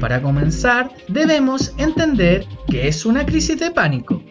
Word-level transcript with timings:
Para 0.00 0.22
comenzar, 0.22 0.90
debemos 1.08 1.74
entender 1.76 2.46
qué 2.68 2.88
es 2.88 3.04
una 3.04 3.26
crisis 3.26 3.58
de 3.58 3.70
pánico. 3.70 4.22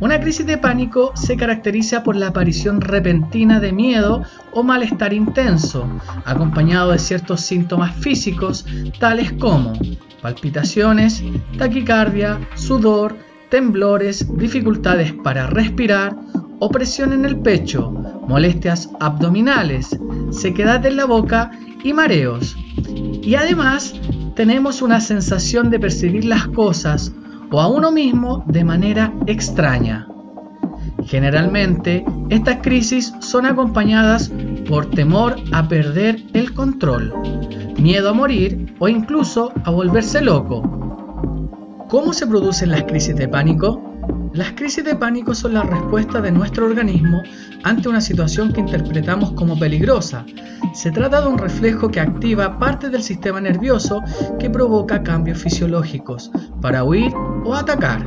Una 0.00 0.20
crisis 0.20 0.46
de 0.46 0.58
pánico 0.58 1.12
se 1.16 1.36
caracteriza 1.36 2.04
por 2.04 2.14
la 2.14 2.28
aparición 2.28 2.80
repentina 2.80 3.58
de 3.58 3.72
miedo 3.72 4.22
o 4.52 4.62
malestar 4.62 5.12
intenso, 5.12 5.88
acompañado 6.24 6.92
de 6.92 6.98
ciertos 6.98 7.40
síntomas 7.40 7.96
físicos 7.96 8.64
tales 9.00 9.32
como 9.32 9.72
palpitaciones, 10.22 11.22
taquicardia, 11.56 12.38
sudor, 12.54 13.16
temblores, 13.48 14.26
dificultades 14.36 15.12
para 15.12 15.46
respirar, 15.46 16.16
opresión 16.60 17.12
en 17.12 17.24
el 17.24 17.38
pecho, 17.40 17.90
molestias 17.90 18.90
abdominales, 19.00 19.98
sequedad 20.30 20.84
en 20.86 20.96
la 20.96 21.06
boca 21.06 21.50
y 21.82 21.92
mareos. 21.92 22.56
Y 23.22 23.34
además 23.34 23.94
tenemos 24.38 24.82
una 24.82 25.00
sensación 25.00 25.68
de 25.68 25.80
percibir 25.80 26.24
las 26.24 26.46
cosas 26.46 27.12
o 27.50 27.60
a 27.60 27.66
uno 27.66 27.90
mismo 27.90 28.44
de 28.46 28.62
manera 28.62 29.12
extraña. 29.26 30.06
Generalmente, 31.06 32.04
estas 32.30 32.58
crisis 32.62 33.12
son 33.18 33.46
acompañadas 33.46 34.30
por 34.68 34.90
temor 34.90 35.34
a 35.50 35.66
perder 35.66 36.22
el 36.34 36.54
control, 36.54 37.12
miedo 37.80 38.10
a 38.10 38.12
morir 38.12 38.76
o 38.78 38.86
incluso 38.86 39.52
a 39.64 39.72
volverse 39.72 40.20
loco. 40.20 40.62
¿Cómo 41.88 42.12
se 42.12 42.28
producen 42.28 42.70
las 42.70 42.84
crisis 42.84 43.16
de 43.16 43.26
pánico? 43.26 43.87
Las 44.32 44.52
crisis 44.52 44.84
de 44.84 44.94
pánico 44.94 45.34
son 45.34 45.54
la 45.54 45.62
respuesta 45.62 46.20
de 46.20 46.30
nuestro 46.30 46.66
organismo 46.66 47.22
ante 47.62 47.88
una 47.88 48.00
situación 48.00 48.52
que 48.52 48.60
interpretamos 48.60 49.32
como 49.32 49.58
peligrosa. 49.58 50.24
Se 50.74 50.90
trata 50.90 51.20
de 51.20 51.28
un 51.28 51.38
reflejo 51.38 51.88
que 51.88 52.00
activa 52.00 52.58
parte 52.58 52.90
del 52.90 53.02
sistema 53.02 53.40
nervioso 53.40 54.02
que 54.38 54.50
provoca 54.50 55.02
cambios 55.02 55.38
fisiológicos 55.38 56.30
para 56.60 56.84
huir 56.84 57.12
o 57.44 57.54
atacar. 57.54 58.04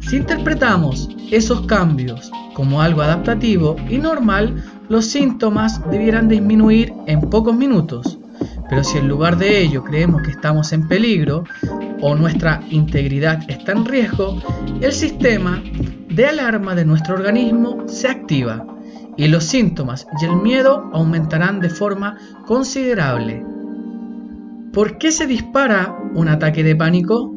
Si 0.00 0.16
interpretamos 0.16 1.08
esos 1.30 1.66
cambios 1.66 2.30
como 2.54 2.80
algo 2.80 3.02
adaptativo 3.02 3.76
y 3.90 3.98
normal, 3.98 4.64
los 4.88 5.06
síntomas 5.06 5.80
debieran 5.90 6.28
disminuir 6.28 6.92
en 7.06 7.20
pocos 7.20 7.54
minutos. 7.54 8.15
Pero 8.68 8.82
si 8.82 8.98
en 8.98 9.08
lugar 9.08 9.38
de 9.38 9.60
ello 9.60 9.84
creemos 9.84 10.22
que 10.22 10.30
estamos 10.30 10.72
en 10.72 10.88
peligro 10.88 11.44
o 12.00 12.14
nuestra 12.14 12.62
integridad 12.70 13.40
está 13.48 13.72
en 13.72 13.84
riesgo, 13.84 14.40
el 14.80 14.92
sistema 14.92 15.62
de 16.08 16.26
alarma 16.26 16.74
de 16.74 16.84
nuestro 16.84 17.14
organismo 17.14 17.84
se 17.86 18.08
activa 18.08 18.66
y 19.16 19.28
los 19.28 19.44
síntomas 19.44 20.06
y 20.20 20.24
el 20.24 20.36
miedo 20.36 20.90
aumentarán 20.92 21.60
de 21.60 21.70
forma 21.70 22.18
considerable. 22.46 23.44
¿Por 24.72 24.98
qué 24.98 25.10
se 25.10 25.26
dispara 25.26 25.96
un 26.14 26.28
ataque 26.28 26.62
de 26.62 26.76
pánico? 26.76 27.32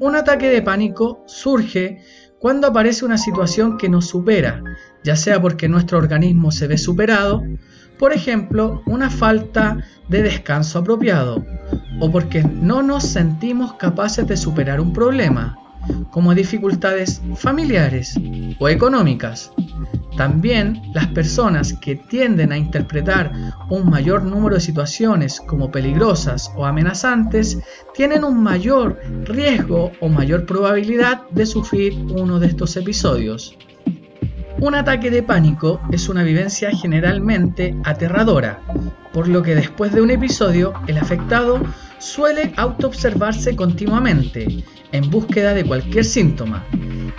Un 0.00 0.14
ataque 0.14 0.48
de 0.48 0.62
pánico 0.62 1.24
surge 1.26 1.98
cuando 2.38 2.68
aparece 2.68 3.04
una 3.04 3.18
situación 3.18 3.76
que 3.76 3.88
nos 3.88 4.06
supera, 4.06 4.62
ya 5.02 5.16
sea 5.16 5.42
porque 5.42 5.68
nuestro 5.68 5.98
organismo 5.98 6.52
se 6.52 6.68
ve 6.68 6.78
superado, 6.78 7.42
por 7.98 8.12
ejemplo, 8.12 8.82
una 8.86 9.10
falta 9.10 9.78
de 10.08 10.22
descanso 10.22 10.78
apropiado, 10.78 11.44
o 12.00 12.10
porque 12.10 12.42
no 12.42 12.82
nos 12.82 13.04
sentimos 13.04 13.74
capaces 13.74 14.26
de 14.26 14.36
superar 14.36 14.80
un 14.80 14.92
problema, 14.92 15.58
como 16.10 16.34
dificultades 16.34 17.20
familiares 17.36 18.18
o 18.58 18.68
económicas. 18.68 19.52
También 20.16 20.82
las 20.94 21.06
personas 21.08 21.74
que 21.74 21.94
tienden 21.94 22.50
a 22.50 22.58
interpretar 22.58 23.32
un 23.70 23.88
mayor 23.88 24.24
número 24.24 24.56
de 24.56 24.60
situaciones 24.60 25.40
como 25.40 25.70
peligrosas 25.70 26.50
o 26.56 26.66
amenazantes 26.66 27.58
tienen 27.94 28.24
un 28.24 28.42
mayor 28.42 29.00
riesgo 29.24 29.92
o 30.00 30.08
mayor 30.08 30.44
probabilidad 30.44 31.22
de 31.30 31.46
sufrir 31.46 31.94
uno 32.10 32.40
de 32.40 32.48
estos 32.48 32.76
episodios. 32.76 33.56
Un 34.60 34.74
ataque 34.74 35.10
de 35.10 35.22
pánico 35.22 35.80
es 35.92 36.08
una 36.08 36.24
vivencia 36.24 36.70
generalmente 36.72 37.76
aterradora, 37.84 38.60
por 39.12 39.28
lo 39.28 39.42
que 39.42 39.54
después 39.54 39.92
de 39.92 40.02
un 40.02 40.10
episodio 40.10 40.72
el 40.88 40.98
afectado 40.98 41.60
suele 41.98 42.52
autoobservarse 42.56 43.54
continuamente 43.54 44.64
en 44.90 45.10
búsqueda 45.10 45.54
de 45.54 45.64
cualquier 45.64 46.04
síntoma, 46.04 46.64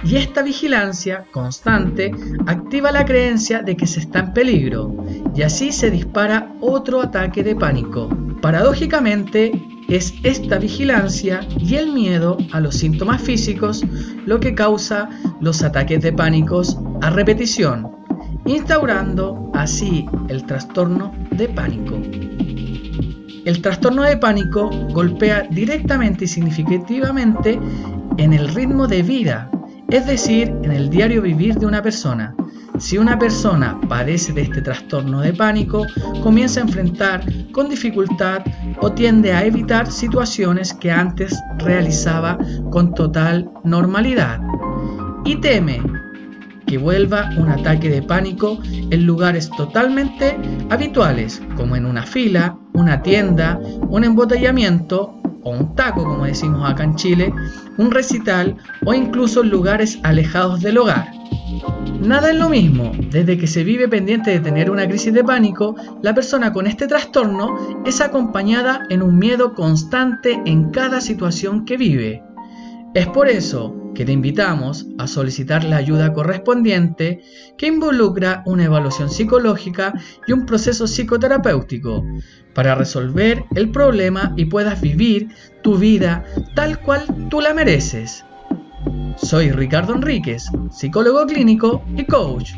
y 0.03 0.17
esta 0.17 0.41
vigilancia 0.41 1.25
constante 1.31 2.11
activa 2.45 2.91
la 2.91 3.05
creencia 3.05 3.61
de 3.61 3.77
que 3.77 3.87
se 3.87 4.01
está 4.01 4.19
en 4.19 4.33
peligro, 4.33 5.05
y 5.33 5.41
así 5.43 5.71
se 5.71 5.91
dispara 5.91 6.53
otro 6.59 7.01
ataque 7.01 7.41
de 7.41 7.55
pánico. 7.55 8.09
Paradójicamente, 8.41 9.51
es 9.89 10.13
esta 10.23 10.59
vigilancia 10.59 11.41
y 11.57 11.75
el 11.75 11.91
miedo 11.91 12.37
a 12.51 12.59
los 12.59 12.75
síntomas 12.75 13.21
físicos 13.21 13.83
lo 14.25 14.39
que 14.39 14.53
causa 14.53 15.09
los 15.41 15.63
ataques 15.63 16.01
de 16.01 16.13
pánicos 16.13 16.77
a 17.01 17.09
repetición, 17.09 17.91
instaurando 18.45 19.51
así 19.53 20.05
el 20.27 20.43
trastorno 20.43 21.13
de 21.31 21.47
pánico. 21.49 21.99
El 23.45 23.61
trastorno 23.61 24.03
de 24.03 24.17
pánico 24.17 24.69
golpea 24.91 25.47
directamente 25.49 26.25
y 26.25 26.27
significativamente 26.27 27.59
en 28.17 28.33
el 28.33 28.49
ritmo 28.49 28.87
de 28.87 29.01
vida, 29.01 29.49
es 29.89 30.05
decir, 30.05 30.53
en 30.63 30.71
el 30.71 30.89
diario 30.89 31.21
vivir 31.21 31.55
de 31.55 31.65
una 31.65 31.81
persona. 31.81 32.35
Si 32.77 32.97
una 32.97 33.17
persona 33.17 33.79
padece 33.89 34.33
de 34.33 34.43
este 34.43 34.61
trastorno 34.61 35.21
de 35.21 35.33
pánico, 35.33 35.85
comienza 36.21 36.59
a 36.59 36.63
enfrentar 36.63 37.23
con 37.51 37.69
dificultad 37.69 38.43
o 38.81 38.91
tiende 38.91 39.33
a 39.33 39.43
evitar 39.43 39.91
situaciones 39.91 40.73
que 40.73 40.91
antes 40.91 41.37
realizaba 41.57 42.37
con 42.71 42.93
total 42.93 43.49
normalidad 43.63 44.39
y 45.25 45.35
teme 45.37 45.81
que 46.69 46.77
vuelva 46.77 47.31
un 47.35 47.49
ataque 47.49 47.89
de 47.89 48.03
pánico 48.03 48.59
en 48.91 49.05
lugares 49.07 49.49
totalmente 49.49 50.37
habituales, 50.69 51.41
como 51.57 51.75
en 51.75 51.87
una 51.87 52.03
fila, 52.03 52.59
una 52.73 53.01
tienda, 53.01 53.59
un 53.89 54.03
embotellamiento 54.03 55.19
o 55.41 55.49
un 55.49 55.73
taco, 55.73 56.03
como 56.03 56.25
decimos 56.25 56.69
acá 56.69 56.83
en 56.83 56.95
Chile, 56.95 57.33
un 57.77 57.89
recital 57.89 58.55
o 58.85 58.93
incluso 58.93 59.41
lugares 59.41 59.97
alejados 60.03 60.61
del 60.61 60.77
hogar. 60.77 61.11
Nada 62.01 62.29
es 62.29 62.37
lo 62.37 62.49
mismo, 62.49 62.91
desde 63.09 63.39
que 63.39 63.47
se 63.47 63.63
vive 63.63 63.87
pendiente 63.87 64.29
de 64.29 64.39
tener 64.39 64.69
una 64.69 64.87
crisis 64.87 65.11
de 65.11 65.23
pánico, 65.23 65.75
la 66.03 66.13
persona 66.13 66.53
con 66.53 66.67
este 66.67 66.85
trastorno 66.85 67.83
es 67.83 67.99
acompañada 67.99 68.85
en 68.89 69.01
un 69.01 69.17
miedo 69.17 69.55
constante 69.55 70.39
en 70.45 70.69
cada 70.69 71.01
situación 71.01 71.65
que 71.65 71.77
vive. 71.77 72.23
Es 72.95 73.05
por 73.07 73.29
eso 73.29 73.75
que 73.93 74.03
te 74.03 74.11
invitamos 74.11 74.87
a 74.97 75.05
solicitar 75.05 75.63
la 75.63 75.77
ayuda 75.77 76.11
correspondiente 76.11 77.21
que 77.57 77.67
involucra 77.67 78.41
una 78.47 78.65
evaluación 78.65 79.11
psicológica 79.11 79.93
y 80.25 80.31
un 80.31 80.47
proceso 80.47 80.87
psicoterapéutico 80.87 82.03
para 82.55 82.73
resolver 82.73 83.45
el 83.55 83.69
problema 83.69 84.33
y 84.37 84.45
puedas 84.45 84.81
vivir 84.81 85.29
tu 85.61 85.77
vida 85.77 86.23
tal 86.55 86.81
cual 86.81 87.05
tú 87.29 87.41
la 87.41 87.53
mereces. 87.53 88.25
Soy 89.17 89.51
Ricardo 89.51 89.93
Enríquez, 89.93 90.45
psicólogo 90.71 91.27
clínico 91.27 91.83
y 91.95 92.05
coach. 92.05 92.53